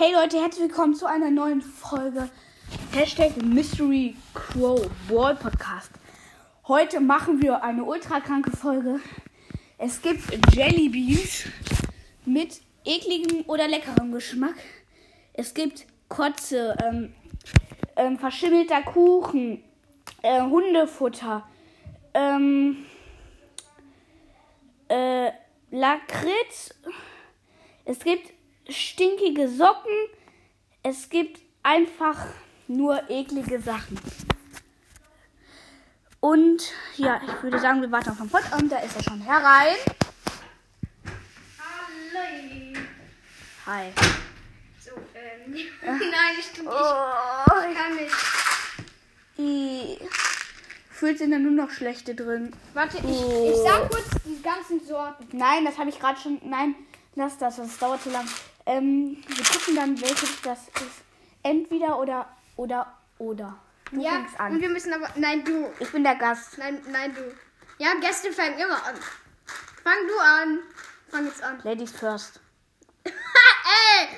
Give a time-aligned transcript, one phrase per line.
[0.00, 2.30] Hey Leute, herzlich willkommen zu einer neuen Folge
[2.92, 5.90] Hashtag Mystery Crow Ball Podcast.
[6.68, 9.00] Heute machen wir eine ultra kranke Folge.
[9.76, 10.22] Es gibt
[10.54, 11.46] Jelly Beans
[12.24, 14.54] mit ekligem oder leckerem Geschmack.
[15.32, 17.12] Es gibt Kotze, ähm,
[17.96, 19.64] ähm, verschimmelter Kuchen,
[20.22, 21.44] äh, Hundefutter,
[22.14, 22.86] ähm,
[24.86, 25.32] äh,
[25.72, 26.72] Lakritz.
[27.84, 28.37] Es gibt
[28.68, 29.92] stinkige Socken.
[30.82, 32.26] Es gibt einfach
[32.66, 33.98] nur eklige Sachen.
[36.20, 38.42] Und ja, ich würde sagen, wir warten auf den Pott.
[38.58, 39.76] Und da ist er schon herein.
[41.58, 42.80] Hallo.
[43.66, 43.92] Hi.
[44.80, 45.52] So, ähm.
[45.82, 46.72] Nein, ich tu nicht.
[46.72, 48.14] Oh, Ich kann nicht.
[49.38, 49.98] i-
[50.90, 52.52] Fühlt sind da nur noch schlechte drin.
[52.74, 53.50] Warte, ich, Oh.
[53.52, 55.28] ich sag kurz die ganzen Sorten.
[55.36, 56.40] Nein, das habe ich gerade schon.
[56.42, 56.74] Nein,
[57.14, 58.26] lass das, das dauert zu lang.
[58.68, 61.02] Ähm, wir gucken dann, welches das ist.
[61.42, 63.58] Entweder oder oder oder.
[63.90, 64.60] Du ja, fängst und an.
[64.60, 65.08] wir müssen aber.
[65.16, 65.72] Nein, du.
[65.80, 66.58] Ich bin der Gast.
[66.58, 67.34] Nein, nein, du.
[67.82, 68.94] Ja, Gäste fangen immer an.
[69.82, 70.58] Fang du an.
[71.08, 71.60] Fang jetzt an.
[71.64, 72.40] Ladies first.
[73.04, 74.08] Ey!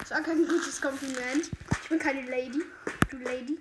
[0.00, 1.48] Das war kein gutes Kompliment.
[1.82, 2.64] Ich bin keine Lady.
[3.10, 3.58] Du Lady.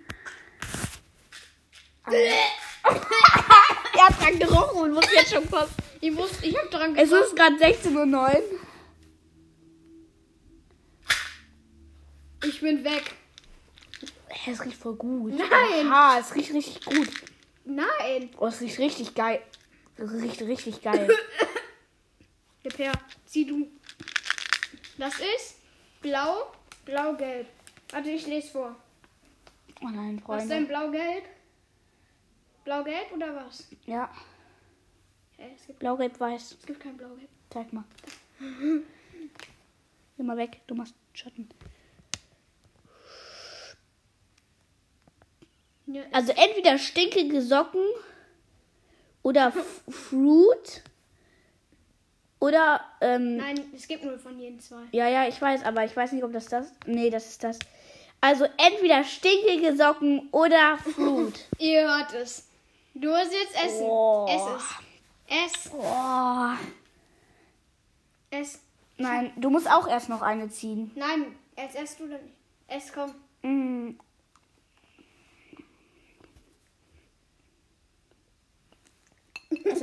[3.97, 5.81] Er hat dran gerochen und muss jetzt schon kosten.
[6.01, 8.64] Ich wusste, ich hab dran Es ist gerade 16.09 Uhr.
[12.47, 13.03] Ich bin weg.
[14.27, 15.33] Hey, es riecht voll gut.
[15.33, 15.89] Nein.
[15.89, 17.09] Ha, es riecht richtig gut.
[17.63, 18.29] Nein.
[18.37, 19.41] Oh, es riecht richtig geil.
[19.97, 21.07] Es riecht richtig geil.
[22.63, 22.91] Der Per,
[23.25, 23.67] zieh du.
[24.97, 25.57] Das ist
[26.01, 26.51] blau,
[26.85, 27.47] blau-gelb.
[27.91, 28.75] Warte, ich lese vor.
[29.81, 30.89] Oh nein, Was ist denn Freunde.
[30.89, 31.23] blau-gelb?
[32.63, 33.67] Blau-gelb oder was?
[33.85, 34.09] Ja,
[35.37, 36.57] Hä, es, gibt, blau, gelb, weiß.
[36.59, 37.29] es gibt kein blau-gelb.
[37.51, 37.83] Zeig mal.
[40.17, 41.49] Geh mal weg, du machst Schatten.
[45.87, 47.83] Ja, Also entweder stinkige Socken
[49.23, 49.51] oder
[49.89, 50.83] Fruit
[52.39, 54.81] oder ähm, Nein, es gibt nur von jeden zwei.
[54.91, 56.71] ja ja ich weiß, aber ich weiß nicht, ob das das.
[56.85, 57.59] Nee, das ist das.
[58.21, 61.45] Also entweder stinkige Socken oder Fruit.
[61.59, 62.47] Ihr hört es.
[62.93, 63.81] Du musst jetzt essen.
[63.83, 64.25] Oh.
[64.29, 65.65] Ess es.
[65.65, 65.71] Ess.
[65.73, 66.51] Oh.
[68.31, 68.59] Ess.
[68.97, 70.91] Nein, du musst auch erst noch eine ziehen.
[70.95, 72.19] Nein, jetzt esst du dann.
[72.67, 73.13] Ess, komm.
[73.43, 73.99] Mm.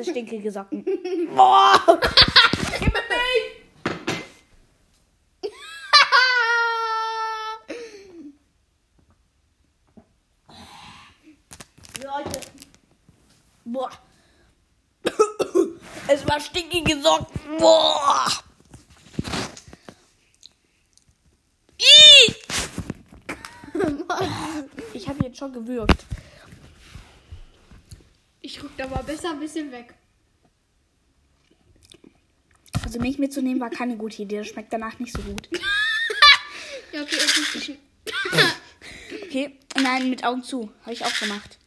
[0.02, 0.84] Ist stinkige Socken.
[1.36, 1.80] Boah!
[12.02, 12.40] Leute.
[13.64, 13.90] Boah.
[16.08, 17.58] Es war stinkige Socken.
[17.58, 18.26] Boah.
[24.94, 26.04] Ich habe jetzt schon gewürgt.
[28.52, 29.94] Ich rück da mal besser ein bisschen weg.
[32.84, 34.36] Also Milch mitzunehmen war keine gute Idee.
[34.40, 35.48] Das schmeckt danach nicht so gut.
[36.92, 37.78] Ja, okay, ist nicht schlimm.
[39.22, 40.70] Okay, nein, mit Augen zu.
[40.82, 41.58] Habe ich auch gemacht.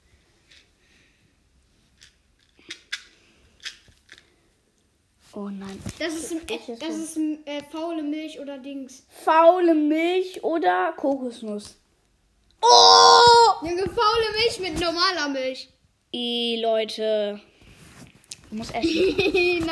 [5.33, 5.81] Oh nein.
[5.97, 9.07] Das ist, äh, jetzt das ist äh, faule Milch oder Dings.
[9.23, 11.75] Faule Milch oder Kokosnuss?
[12.61, 13.65] Oh!
[13.65, 15.69] Junge, faule Milch mit normaler Milch.
[16.17, 17.41] I, Leute.
[18.49, 18.89] Du musst essen.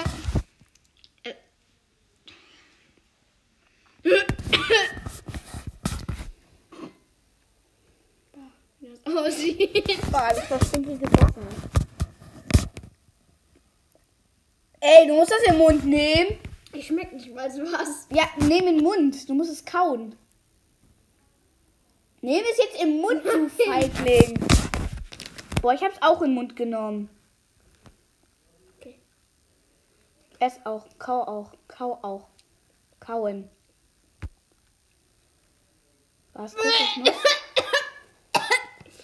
[9.06, 10.02] Aussieht.
[10.12, 11.48] Boah, das war stinkige Socken.
[14.82, 16.40] Ey, du musst das im Mund nehmen.
[16.74, 18.10] Ich schmeck nicht mal so was.
[18.12, 19.30] Ja, nimm in den Mund.
[19.30, 20.18] Du musst es kauen.
[22.20, 24.38] Nimm es jetzt im Mund, du Feigling.
[25.64, 27.10] Boah, ich hab's auch im Mund genommen.
[28.78, 29.00] Okay.
[30.40, 30.86] Ess auch.
[31.00, 31.54] Kau auch.
[31.70, 32.28] Kau auch.
[33.00, 33.50] Kauen.
[36.34, 36.54] Was?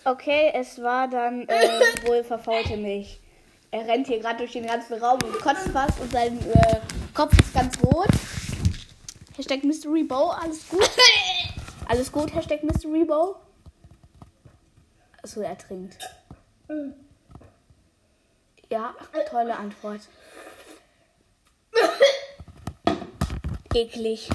[0.03, 3.21] Okay, es war dann äh, wohl verfaulte Milch.
[3.71, 6.79] Er rennt hier gerade durch den ganzen Raum und kotzt fast und sein äh,
[7.13, 8.09] Kopf ist ganz rot.
[9.37, 10.89] Hashtag Mystery Bow, alles gut?
[11.87, 13.37] Alles gut, Hashtag Mystery Bow?
[15.21, 15.97] Achso, er trinkt.
[18.69, 18.95] Ja,
[19.29, 20.01] tolle Antwort.
[23.73, 24.29] Eklig.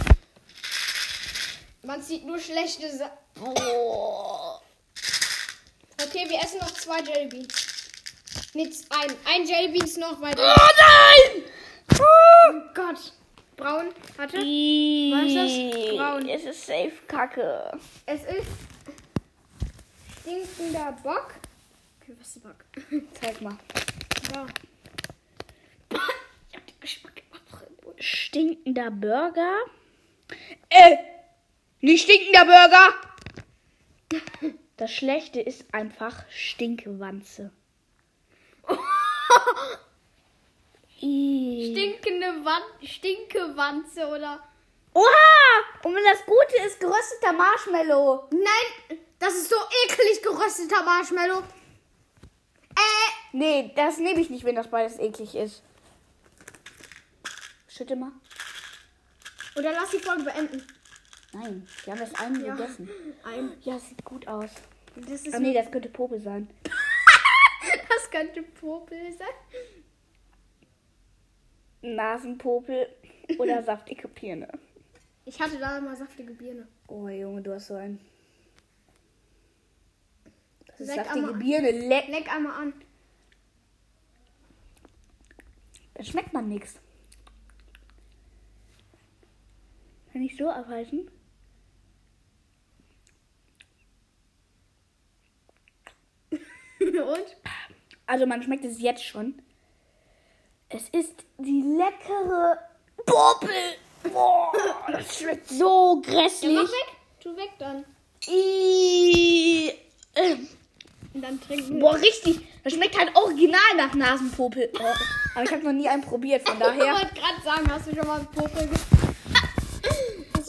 [1.82, 3.18] Man sieht nur schlechte Sachen.
[3.40, 4.58] Oh.
[6.02, 7.48] Okay, wir essen noch zwei Jellybeans.
[8.54, 9.14] Nicht ein.
[9.26, 10.34] Ein Jellybeans noch, weil.
[10.36, 11.42] Oh nein!
[11.98, 13.12] Oh Gott.
[13.56, 13.92] Braun.
[14.16, 14.38] Warte.
[14.38, 15.96] Was ist das?
[15.96, 16.28] Braun.
[16.28, 17.78] Es ist safe Kacke.
[18.06, 18.48] Es ist
[20.20, 21.34] stinkender Bock.
[22.04, 22.64] Okay, was ist der Bock?
[23.18, 23.56] Zeig mal.
[24.34, 24.46] Ja.
[26.50, 28.04] Ich hab den Geschmack immer noch im Mund.
[28.04, 29.60] Stinkender Burger.
[30.68, 30.96] Äh,
[31.80, 32.94] nicht stinkender Burger.
[34.76, 37.52] Das Schlechte ist einfach Stinkwanze.
[40.98, 44.42] Stinkende Wand, Stinkewanze oder.
[44.94, 45.06] Oha!
[45.84, 48.28] Und wenn das Gute ist, gerösteter Marshmallow.
[48.32, 49.54] Nein, das ist so
[49.86, 51.44] eklig gerösteter Marshmallow.
[52.76, 55.62] Äh, Nee, das nehme ich nicht, wenn das beides eklig ist.
[57.68, 58.12] Schütte mal.
[59.56, 60.62] oder lass die Folge beenden.
[61.32, 62.54] Nein, wir haben das eine Ja.
[62.54, 62.88] gegessen.
[63.24, 63.52] Ein.
[63.62, 64.50] Ja, sieht gut aus.
[64.94, 66.48] Das ist Oh nee, das könnte Popel sein.
[67.88, 69.26] das könnte Popel sein.
[71.82, 72.88] Nasenpopel
[73.38, 74.48] oder saftige Birne.
[75.24, 76.68] Ich hatte da mal saftige Birne.
[76.86, 77.98] Oh Junge, du hast so ein.
[80.78, 81.70] Das ist Leck Birne.
[81.70, 82.08] Leck.
[82.08, 82.72] Leck einmal an.
[85.94, 86.74] Da schmeckt man nichts.
[90.12, 91.10] Kann ich so abhalten?
[96.80, 97.36] Und?
[98.06, 99.40] Also man schmeckt es jetzt schon.
[100.68, 102.58] Es ist die leckere
[103.06, 103.50] Popel.
[104.12, 104.52] Boah,
[104.90, 106.54] das schmeckt so Ja, grässlich.
[106.54, 106.96] mach weg.
[107.20, 107.84] Tu weg dann.
[108.26, 109.68] Ih,
[110.14, 110.36] äh,
[111.14, 112.40] Und dann trinken Boah, richtig.
[112.64, 114.70] Das schmeckt halt original nach Nasenpopel.
[114.78, 114.82] Oh.
[115.34, 116.94] Aber ich habe noch nie einen probiert, von Ich daher.
[116.94, 118.68] wollte gerade sagen, hast du schon mal Popel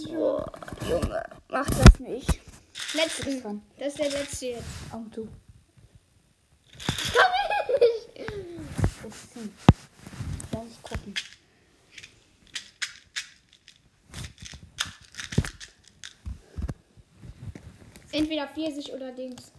[0.06, 0.51] du schon Boah,
[0.89, 2.39] Junge, mach das nicht.
[2.94, 3.41] Letzten.
[3.41, 3.62] dran.
[3.77, 4.63] Das ist der letzte jetzt.
[4.91, 5.27] Augen zu.
[7.13, 8.31] Komm nicht.
[9.03, 9.53] Das ziehen.
[10.51, 11.13] Lass uns gucken.
[18.11, 19.51] Entweder Pfirsich oder Dings.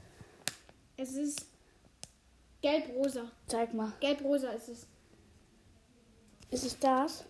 [0.96, 1.46] Es ist
[2.62, 3.30] gelb-rosa.
[3.46, 3.92] Zeig mal.
[4.00, 4.86] Gelb-rosa ist es.
[6.50, 7.24] Ist es das?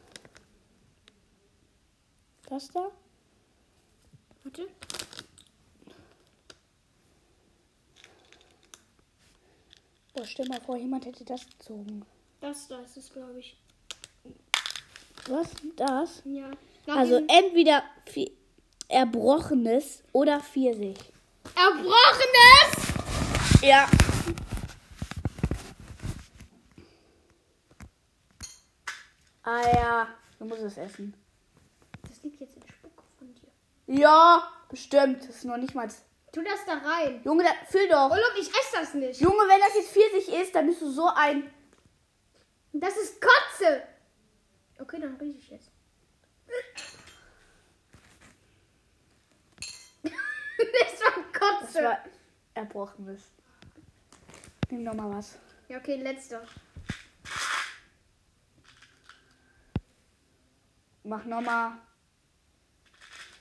[2.48, 2.90] Das da?
[4.44, 4.68] Warte.
[10.14, 12.06] Boah, stell mal vor, jemand hätte das gezogen.
[12.40, 13.56] Das da ist es, glaube ich.
[15.28, 15.48] Was?
[15.74, 16.22] Das?
[16.24, 16.50] Ja.
[16.86, 17.82] Nach Also entweder
[18.88, 20.98] Erbrochenes oder Pfirsich.
[21.56, 22.75] Erbrochenes!
[23.62, 23.88] Ja.
[29.42, 30.08] Ah ja,
[30.38, 31.14] du musst es essen.
[32.08, 33.48] Das liegt jetzt in Spucke von dir.
[33.86, 35.22] Ja, bestimmt.
[35.22, 35.88] Das ist noch nicht mal.
[36.32, 37.22] Tu das da rein.
[37.24, 38.10] Junge, da, füll doch.
[38.10, 39.20] Olaf, ich esse das nicht.
[39.20, 41.50] Junge, wenn das jetzt Pfirsich ist, dann bist du so ein.
[42.72, 43.82] Das ist Kotze.
[44.78, 45.70] Okay, dann rieche ich jetzt.
[50.02, 50.12] das
[51.00, 51.84] war Das Kotze.
[51.84, 51.98] war
[52.54, 53.22] Erbrochenes.
[54.70, 55.38] Nimm noch mal was.
[55.68, 56.42] ja, okay, letzter.
[61.04, 61.78] Mach noch mal.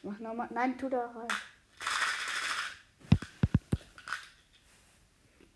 [0.03, 0.47] Mach noch mal.
[0.51, 1.27] Nein, tu da rein.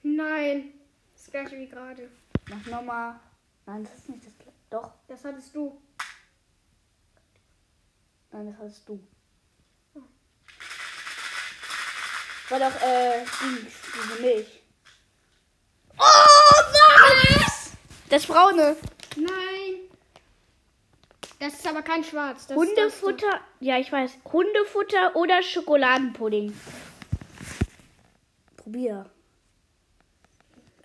[0.02, 0.74] Nein.
[1.14, 2.10] Das gleiche wie gerade.
[2.50, 3.20] Mach noch mal.
[3.68, 4.58] Nein, das ist nicht das gleiche.
[4.72, 4.92] Doch.
[5.08, 5.80] Das hattest du.
[8.32, 9.08] Nein, das hast du.
[12.50, 14.64] War doch, äh, diese Milch.
[16.00, 17.72] Oh, was?
[18.10, 18.76] Das braune.
[19.16, 19.90] Nein.
[21.40, 22.48] Das ist aber kein Schwarz.
[22.48, 23.40] Das ist Hundefutter.
[23.60, 24.12] Ja, ich weiß.
[24.32, 26.54] Hundefutter oder Schokoladenpudding.
[28.58, 29.06] Probier.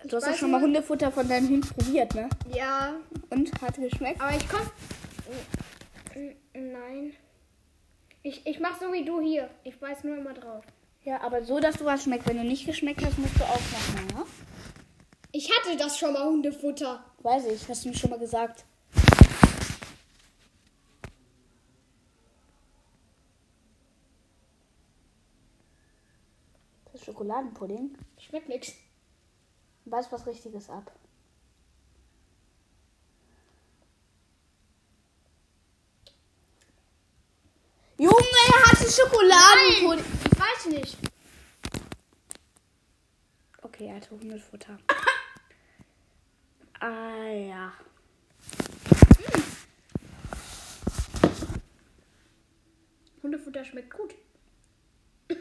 [0.05, 2.29] Du hast ja schon mal Hundefutter von deinem Hund probiert, ne?
[2.45, 2.55] das.
[2.55, 2.93] Ja,
[3.31, 3.51] Und?
[3.61, 4.21] Hat geschmeckt?
[4.21, 4.61] aber ich komm.
[6.53, 7.13] Nein.
[8.21, 9.49] Ich, ich mach so wie du hier.
[9.63, 10.63] Ich weiß nur immer drauf.
[11.03, 12.27] Ja, aber so, dass du was schmeckt.
[12.27, 14.25] Wenn du nicht geschmeckt hast, musst du auch machen, ne?
[15.37, 17.03] Ich hatte das schon mal Hundefutter.
[17.19, 18.63] Weiß ich, hast du mir schon mal gesagt.
[26.85, 27.97] Das ist Schokoladenpudding.
[28.17, 28.75] Schmeckt nix.
[29.83, 30.89] Weiß was Richtiges ab.
[37.97, 40.05] Junge, er hatte Schokoladenpudding.
[40.31, 40.97] Ich weiß nicht.
[43.63, 44.79] Okay, er hatte Hundefutter.
[46.79, 47.73] Ah ja.
[53.23, 54.13] Hundefutter schmeckt gut.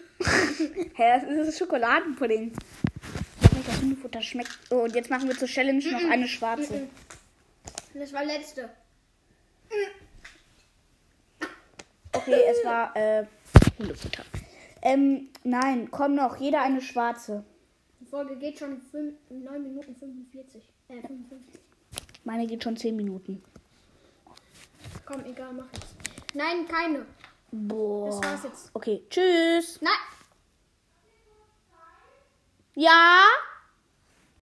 [0.95, 2.53] Hä, das ist Schokoladenpudding.
[2.53, 4.59] Ich weiß nicht, das Hundefutter schmeckt.
[4.71, 6.89] Oh, und jetzt machen wir zur Challenge noch eine schwarze.
[7.93, 8.71] Das war letzte.
[12.13, 13.27] Okay, es war äh,
[13.79, 14.25] Hundefutter.
[14.83, 17.45] Ähm, nein, komm noch, jeder eine schwarze.
[18.15, 20.63] Die Folge geht schon 5, 9 Minuten 45.
[20.87, 21.61] Äh, 55.
[22.23, 23.43] Meine geht schon 10 Minuten.
[25.05, 25.97] Komm, egal, mach jetzt.
[26.33, 27.07] Nein, keine.
[27.51, 28.07] Boah.
[28.07, 28.71] Das war's jetzt.
[28.73, 29.81] Okay, tschüss.
[29.83, 29.93] Nein!
[32.77, 33.25] Ja?